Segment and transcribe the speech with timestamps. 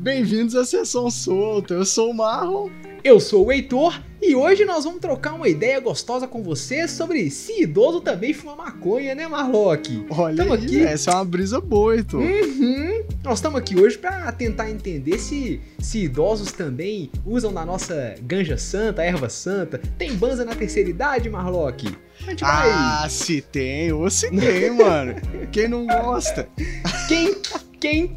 [0.00, 1.74] Bem-vindos à Sessão Solta.
[1.74, 2.70] Eu sou o Marlon.
[3.02, 7.28] Eu sou o Heitor e hoje nós vamos trocar uma ideia gostosa com você sobre
[7.30, 10.06] se idoso também fuma maconha, né, Marlock?
[10.10, 10.82] Olha Tamo aí, aqui.
[10.84, 12.20] essa é uma brisa boa, Heitor.
[12.20, 13.02] Uhum.
[13.24, 18.56] Nós estamos aqui hoje para tentar entender se, se idosos também usam da nossa ganja
[18.56, 19.80] santa, erva santa.
[19.98, 21.88] Tem banza na terceira idade, Marlock?
[22.24, 22.36] Vai.
[22.42, 25.16] Ah, se tem, ou se tem, mano.
[25.50, 26.48] Quem não gosta?
[27.08, 27.34] Quem.
[27.80, 28.14] Quem.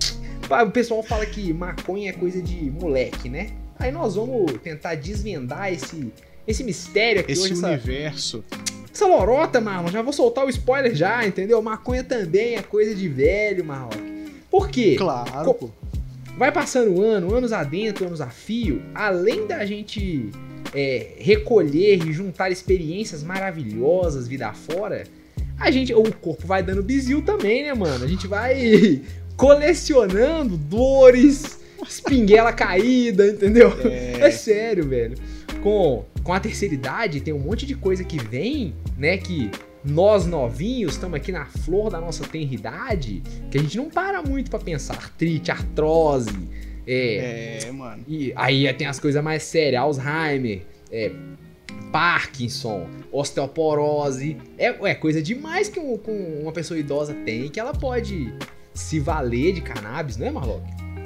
[0.65, 3.49] O pessoal fala que maconha é coisa de moleque, né?
[3.79, 6.11] Aí nós vamos tentar desvendar esse,
[6.47, 7.53] esse mistério aqui Esse hoje.
[7.53, 8.43] essa- universo.
[8.93, 11.61] Essa lorota, Marlon, já vou soltar o spoiler já, entendeu?
[11.61, 13.89] Maconha também é coisa de velho, Marlon.
[14.49, 14.95] Por quê?
[14.97, 15.69] Claro, Co- pô.
[16.37, 20.29] Vai passando o ano, anos adentro, anos a fio, além da gente
[20.73, 25.03] é, recolher e juntar experiências maravilhosas vida fora,
[25.59, 28.03] a gente, o corpo vai dando bizil também, né, mano?
[28.03, 29.01] A gente vai
[29.37, 33.71] colecionando dores, espinguela caída, entendeu?
[33.83, 35.15] É, É sério, velho.
[35.61, 39.17] Com, com a terceira idade, tem um monte de coisa que vem, né?
[39.17, 39.51] Que
[39.83, 44.49] nós novinhos estamos aqui na flor da nossa tenridade, que a gente não para muito
[44.49, 44.93] pra pensar.
[44.95, 46.29] Artrite, artrose,
[46.87, 48.03] é, é, mano.
[48.07, 51.11] e aí tem as coisas mais sérias, Alzheimer, é,
[51.91, 54.37] Parkinson, osteoporose.
[54.57, 56.09] É, é coisa demais que um- que
[56.41, 58.33] uma pessoa idosa tem que ela pode
[58.73, 60.63] se valer de cannabis, não é, Marlock?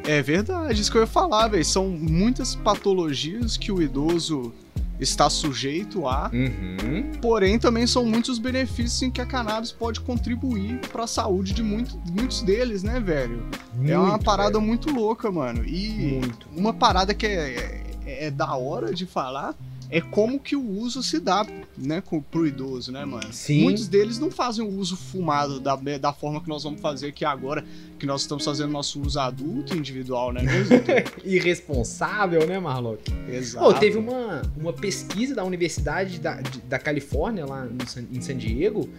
[0.07, 1.65] É verdade, isso que eu ia falar, velho.
[1.65, 4.53] São muitas patologias que o idoso
[4.99, 7.11] está sujeito a, Uhum.
[7.21, 11.61] porém também são muitos benefícios em que a cannabis pode contribuir para a saúde de
[11.61, 13.43] muito- muitos deles, né, velho?
[13.83, 14.61] é uma Muito, parada velho.
[14.61, 15.65] muito louca, mano.
[15.65, 16.47] E Muito.
[16.55, 19.53] uma parada que é, é- é da hora de falar
[19.89, 21.45] é como que o uso se dá,
[21.77, 23.31] né, pro idoso, né, mano?
[23.31, 23.63] Sim.
[23.63, 27.23] Muitos deles não fazem o uso fumado da, da forma que nós vamos fazer aqui
[27.23, 27.63] agora,
[27.99, 30.77] que nós estamos fazendo nosso uso adulto, individual, né mesmo?
[31.23, 33.11] Irresponsável, né, Marlock?
[33.29, 33.65] Exato.
[33.65, 37.67] Pô, teve uma, uma pesquisa da Universidade da, da Califórnia, lá
[38.11, 38.89] em San Diego,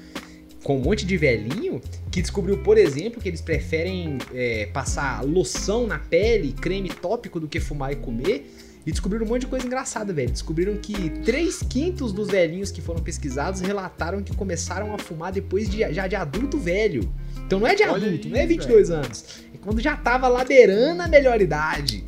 [0.67, 1.81] com um monte de velhinho,
[2.11, 7.47] que descobriu, por exemplo, que eles preferem é, passar loção na pele, creme tópico, do
[7.47, 8.51] que fumar e comer.
[8.87, 10.31] E descobriram um monte de coisa engraçada, velho.
[10.31, 15.69] Descobriram que 3 quintos dos velhinhos que foram pesquisados relataram que começaram a fumar depois
[15.69, 17.13] de, já de adulto velho.
[17.45, 19.43] Então não é de Olha adulto, não é 22 anos.
[19.53, 22.05] É quando já tava ladeirando a melhor idade.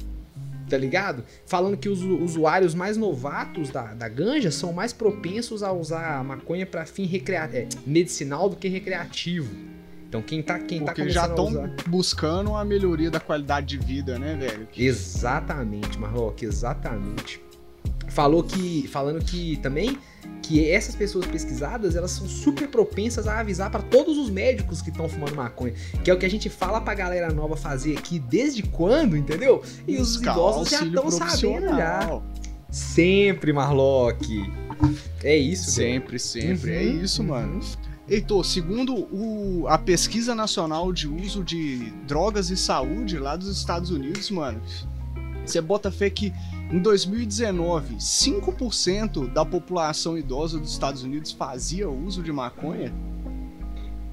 [0.71, 1.25] Tá ligado?
[1.47, 6.23] Falando que os usuários mais novatos da, da ganja são mais propensos a usar a
[6.23, 9.78] maconha pra fim recrea é, medicinal do que recreativo.
[10.09, 13.79] Então quem tá, quem tá Porque começando já estão buscando a melhoria da qualidade de
[13.79, 14.67] vida, né, velho?
[14.77, 17.43] Exatamente, Marlock, exatamente.
[18.09, 19.99] Falou que, falando que também
[20.43, 24.89] que essas pessoas pesquisadas, elas são super propensas a avisar pra todos os médicos que
[24.89, 28.19] estão fumando maconha, que é o que a gente fala pra galera nova fazer aqui
[28.19, 29.63] desde quando, entendeu?
[29.87, 32.23] E os Buscar idosos já estão sabendo já.
[32.71, 34.27] Sempre, Marlock.
[35.23, 35.93] É isso, velho.
[35.95, 36.73] Sempre, sempre.
[36.73, 37.29] É Uhum, isso, uhum.
[37.29, 37.61] mano.
[38.09, 43.91] Heitor, segundo o- a pesquisa nacional de uso de drogas e saúde lá dos Estados
[43.91, 44.61] Unidos, mano,
[45.45, 46.33] você bota fé que
[46.73, 52.93] em 2019, 5% da população idosa dos Estados Unidos fazia uso de maconha?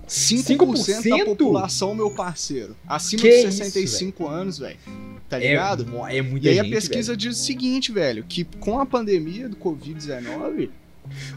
[0.07, 1.25] 5%, da 5%?
[1.25, 2.75] população, meu parceiro.
[2.87, 4.77] Acima Que de isso, 65 anos, velho.
[5.27, 5.87] Tá É, ligado?
[5.87, 8.85] mo- é muita E aí gente, a pesquisa diz o seguinte, velho, que com a
[8.85, 10.71] pandemia do Covid-19, velho.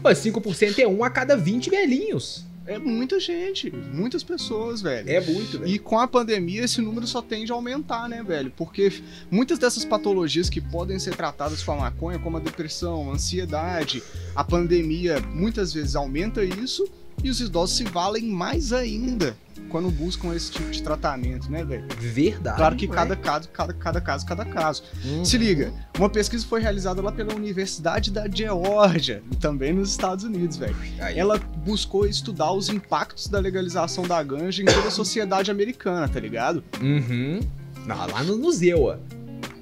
[0.03, 2.45] Pô, 5% é um a cada 20 velhinhos.
[2.69, 5.09] É muita gente, muitas pessoas, velho.
[5.09, 5.71] É muito, velho.
[5.71, 8.53] E com a pandemia esse número só tende a aumentar, né, velho?
[8.55, 8.93] Porque
[9.31, 14.03] muitas dessas patologias que podem ser tratadas com a maconha, como a depressão, a ansiedade,
[14.35, 16.87] a pandemia, muitas vezes aumenta isso
[17.23, 19.35] e os idosos se valem mais ainda
[19.69, 21.85] quando buscam esse tipo de tratamento, né, velho?
[21.99, 22.57] Verdade.
[22.57, 24.83] Claro que cada caso, cada, cada caso, cada caso.
[25.05, 25.23] Uhum.
[25.23, 30.57] Se liga, uma pesquisa foi realizada lá pela Universidade da Geórgia, também nos Estados Unidos,
[30.57, 30.75] velho.
[31.15, 36.19] Ela buscou estudar os impactos da legalização da ganja em toda a sociedade americana, tá
[36.19, 36.63] ligado?
[36.81, 37.39] Uhum.
[37.85, 38.99] Não, lá no, no Zewa.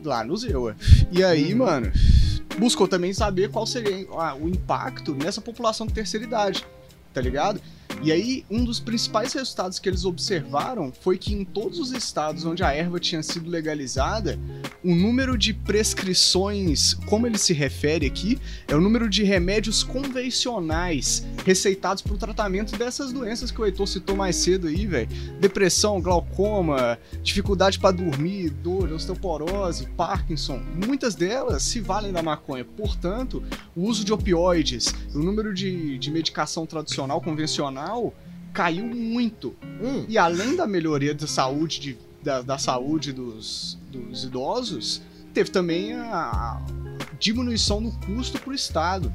[0.04, 0.76] Lá no Zewa.
[1.12, 1.60] E aí, Uhum.
[1.60, 1.92] mano,
[2.60, 6.66] buscou também saber qual seria ah, o impacto nessa população de terceira idade,
[7.14, 7.60] tá ligado?
[8.02, 12.46] E aí, um dos principais resultados que eles observaram foi que em todos os estados
[12.46, 14.40] onde a erva tinha sido legalizada,
[14.84, 21.26] o número de prescrições, como ele se refere aqui, é o número de remédios convencionais
[21.44, 25.10] receitados para o tratamento dessas doenças que o Heitor citou mais cedo aí, velho.
[25.40, 30.62] Depressão, glaucoma, dificuldade para dormir, dor, osteoporose, Parkinson.
[30.86, 32.64] Muitas delas se valem da maconha.
[32.64, 33.44] Portanto,
[33.76, 37.87] o uso de opioides, o número de, de medicação tradicional, convencional,
[38.54, 39.56] caiu muito.
[39.82, 40.06] Hum.
[40.08, 45.02] E além da melhoria da saúde de da, da saúde dos, dos idosos,
[45.34, 46.62] teve também a
[47.20, 49.14] diminuição no custo pro Estado.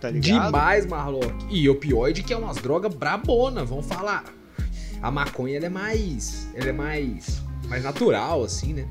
[0.00, 0.46] Tá ligado?
[0.46, 1.32] Demais, Marlock.
[1.50, 4.24] E opioide que é umas drogas brabona, vamos falar.
[5.00, 6.48] A maconha ela é mais.
[6.54, 7.42] Ela é mais.
[7.66, 8.86] mais natural, assim, né?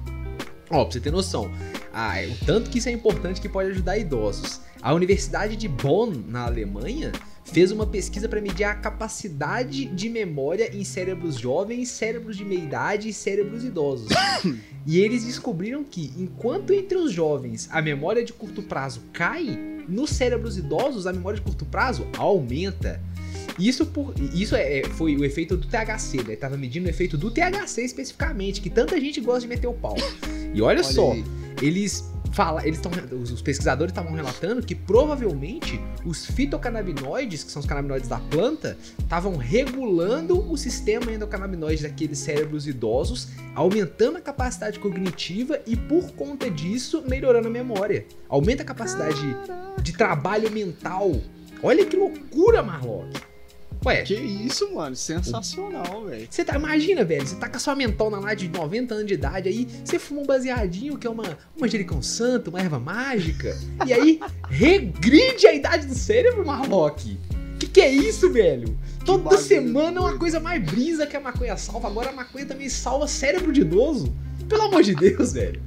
[0.70, 1.52] Ó, pra você ter noção.
[1.94, 4.62] Ah, é, o tanto que isso é importante que pode ajudar idosos.
[4.84, 7.14] A Universidade de Bonn, na Alemanha,
[7.46, 12.60] fez uma pesquisa para medir a capacidade de memória em cérebros jovens, cérebros de meia
[12.60, 14.10] idade e cérebros idosos.
[14.86, 19.58] e eles descobriram que, enquanto entre os jovens a memória de curto prazo cai,
[19.88, 23.02] nos cérebros idosos a memória de curto prazo aumenta.
[23.58, 26.36] Isso, por, isso é, é foi o efeito do THC, né?
[26.36, 29.96] Tava medindo o efeito do THC especificamente, que tanta gente gosta de meter o pau.
[30.54, 31.24] E olha, olha só, aí.
[31.62, 37.66] eles fala, eles estão os pesquisadores estavam relatando que provavelmente os fitocannabinoides, que são os
[37.66, 45.60] canabinoides da planta, estavam regulando o sistema endocannabinoide daqueles cérebros idosos, aumentando a capacidade cognitiva
[45.66, 48.06] e por conta disso melhorando a memória.
[48.28, 49.22] Aumenta a capacidade
[49.82, 51.12] de trabalho mental.
[51.62, 53.33] Olha que loucura, Marlock.
[53.86, 54.02] Ué.
[54.04, 54.96] Que isso, mano.
[54.96, 56.28] Sensacional, velho.
[56.30, 57.26] Você tá, imagina, velho.
[57.26, 60.22] Você tá com a sua mentona lá de 90 anos de idade aí, você fuma
[60.22, 63.58] um baseadinho, que é uma, um manjericão santo, uma erva mágica.
[63.86, 64.20] e aí,
[64.50, 67.18] regride a idade do cérebro, Marlock.
[67.60, 68.78] Que que é isso, velho?
[69.06, 71.88] Toda semana é uma coisa mais brisa que a maconha salva.
[71.88, 74.14] Agora a maconha também salva cérebro de idoso.
[74.48, 75.62] Pelo amor de Deus, velho.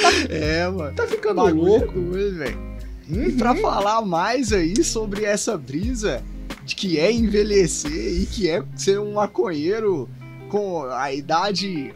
[0.00, 0.94] Tá, é, mano.
[0.94, 2.00] Tá ficando é louco.
[2.10, 2.72] velho.
[3.10, 3.24] Uhum.
[3.24, 6.22] E pra falar mais aí sobre essa brisa,
[6.64, 10.08] de que é envelhecer e que é ser um maconheiro
[10.48, 11.94] com a idade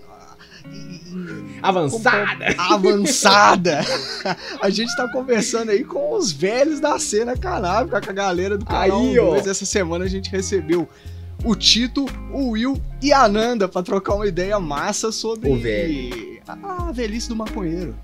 [1.62, 2.46] avançada.
[2.58, 3.80] avançada.
[4.60, 8.64] a gente tá conversando aí com os velhos da cena canábica, com a galera do
[8.64, 9.46] canal aí, 2.
[9.46, 10.88] Essa semana a gente recebeu
[11.44, 17.28] o Tito, o Will e a Nanda para trocar uma ideia massa sobre a velhice
[17.28, 17.94] do maconheiro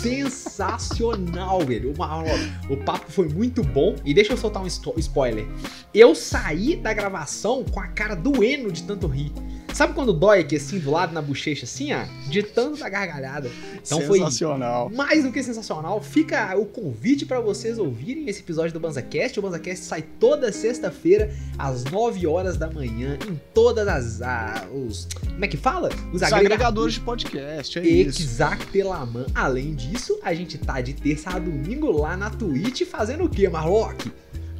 [0.00, 1.92] sensacional, velho.
[1.92, 3.96] O, o papo foi muito bom.
[4.04, 5.46] E deixa eu soltar um spoiler.
[5.92, 9.32] Eu saí da gravação com a cara doendo de tanto rir.
[9.72, 12.04] Sabe quando dói aqui assim, do lado na bochecha, assim, ó?
[12.28, 13.50] De tanto da gargalhada.
[13.74, 14.88] Então sensacional.
[14.88, 16.00] foi mais do que sensacional.
[16.00, 19.38] Fica o convite para vocês ouvirem esse episódio do BanzaCast.
[19.38, 24.22] O BanzaCast sai toda sexta-feira, às 9 horas da manhã, em todas as.
[24.22, 25.88] Ah, os, como é que fala?
[25.88, 29.26] Os, os agregadores, agregadores de podcast, é Exactelaman.
[29.34, 33.48] Além disso, a gente tá de terça a domingo lá na Twitch fazendo o quê,
[33.48, 34.10] Marlock?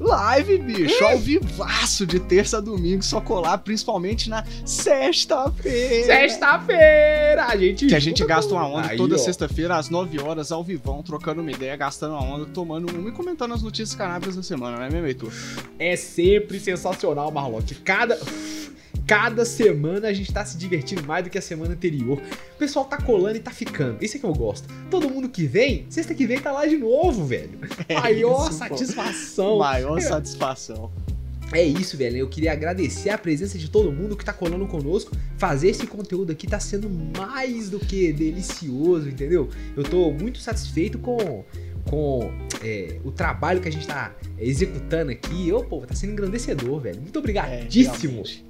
[0.00, 6.06] Live, bicho, ao vivaço de terça a domingo, só colar, principalmente na sexta-feira.
[6.06, 7.86] Sexta-feira, a gente.
[7.86, 11.42] Que a gente gasta uma onda Aí, toda sexta-feira, às 9 horas, ao vivão, trocando
[11.42, 14.88] uma ideia, gastando uma onda, tomando uma e comentando as notícias canábicas da semana, né,
[14.88, 15.30] meu Heitor?
[15.78, 17.74] É sempre sensacional, Marlock.
[17.76, 18.18] Cada.
[19.10, 22.22] Cada semana a gente tá se divertindo mais do que a semana anterior.
[22.54, 23.96] O pessoal tá colando e tá ficando.
[24.00, 24.72] Isso é que eu gosto.
[24.88, 27.58] Todo mundo que vem, sexta que vem tá lá de novo, velho.
[27.88, 29.58] É Maior isso, satisfação.
[29.58, 30.00] Maior é.
[30.00, 30.92] satisfação.
[31.52, 32.18] É isso, velho.
[32.18, 35.10] Eu queria agradecer a presença de todo mundo que tá colando conosco.
[35.36, 39.48] Fazer esse conteúdo aqui tá sendo mais do que delicioso, entendeu?
[39.76, 41.44] Eu tô muito satisfeito com,
[41.84, 42.30] com
[42.62, 45.52] é, o trabalho que a gente tá executando aqui.
[45.52, 47.00] Ô, pô, tá sendo engrandecedor, velho.
[47.00, 48.20] Muito obrigadíssimo.
[48.20, 48.49] É,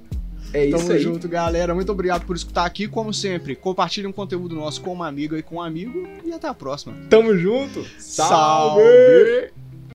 [0.53, 0.99] é isso Tamo aí.
[0.99, 1.73] junto, galera.
[1.73, 2.87] Muito obrigado por escutar aqui.
[2.87, 6.07] Como sempre, compartilhe um conteúdo nosso com uma amiga e com um amigo.
[6.25, 6.93] E até a próxima.
[7.09, 7.85] Tamo junto.
[7.97, 8.81] Salve!
[8.81, 9.70] Salve!